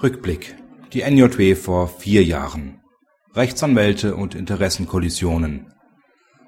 [0.00, 0.54] Rückblick.
[0.92, 2.78] Die NJW vor vier Jahren.
[3.34, 5.72] Rechtsanwälte und Interessenkollisionen.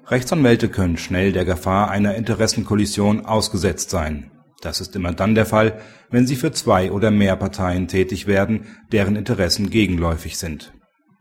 [0.07, 4.31] Rechtsanwälte können schnell der Gefahr einer Interessenkollision ausgesetzt sein.
[4.61, 8.67] Das ist immer dann der Fall, wenn sie für zwei oder mehr Parteien tätig werden,
[8.93, 10.71] deren Interessen gegenläufig sind.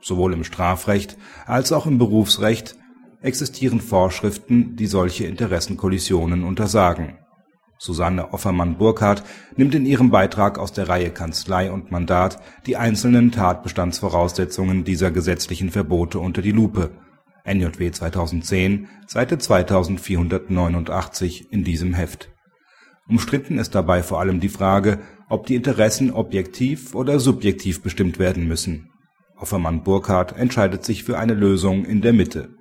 [0.00, 1.16] Sowohl im Strafrecht
[1.46, 2.76] als auch im Berufsrecht
[3.22, 7.18] existieren Vorschriften, die solche Interessenkollisionen untersagen
[7.82, 9.22] Susanne Offermann-Burkhardt
[9.56, 15.70] nimmt in ihrem Beitrag aus der Reihe Kanzlei und Mandat die einzelnen Tatbestandsvoraussetzungen dieser gesetzlichen
[15.70, 16.90] Verbote unter die Lupe
[17.46, 22.28] (NJW 2010, Seite 2489 in diesem Heft).
[23.08, 24.98] Umstritten ist dabei vor allem die Frage,
[25.30, 28.90] ob die Interessen objektiv oder subjektiv bestimmt werden müssen.
[29.38, 32.59] Offermann-Burkhardt entscheidet sich für eine Lösung in der Mitte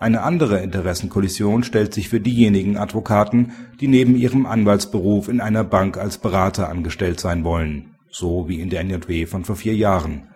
[0.00, 5.98] eine andere Interessenkollision stellt sich für diejenigen Advokaten, die neben ihrem Anwaltsberuf in einer Bank
[5.98, 10.28] als Berater angestellt sein wollen, so wie in der NJW von vor vier Jahren.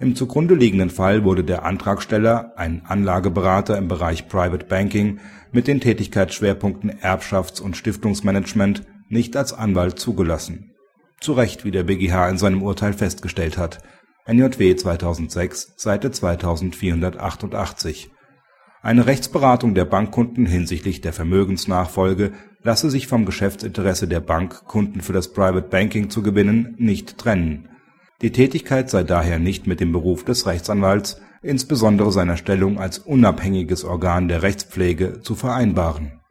[0.00, 5.20] Im zugrunde liegenden Fall wurde der Antragsteller, ein Anlageberater im Bereich Private Banking
[5.52, 10.72] mit den Tätigkeitsschwerpunkten Erbschafts und Stiftungsmanagement, nicht als Anwalt zugelassen.
[11.20, 13.78] Zu Recht, wie der BGH in seinem Urteil festgestellt hat
[14.26, 18.10] (NJW 2006, Seite 2488
[18.82, 25.12] eine Rechtsberatung der Bankkunden hinsichtlich der Vermögensnachfolge lasse sich vom Geschäftsinteresse der Bank, Kunden für
[25.12, 27.68] das Private Banking zu gewinnen, nicht trennen.
[28.22, 33.84] Die Tätigkeit sei daher nicht mit dem Beruf des Rechtsanwalts, insbesondere seiner Stellung als unabhängiges
[33.84, 36.17] Organ der Rechtspflege, zu vereinbaren